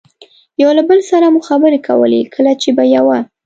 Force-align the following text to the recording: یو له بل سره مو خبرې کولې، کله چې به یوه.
یو 0.61 0.69
له 0.77 0.83
بل 0.89 0.99
سره 1.11 1.25
مو 1.33 1.39
خبرې 1.49 1.79
کولې، 1.87 2.21
کله 2.33 2.51
چې 2.61 2.69
به 2.77 2.83
یوه. 2.95 3.19